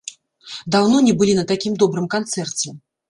Даўно 0.75 0.97
не 1.07 1.13
былі 1.19 1.35
на 1.41 1.45
такім 1.51 1.77
добрым 1.85 2.09
канцэрце! 2.15 2.67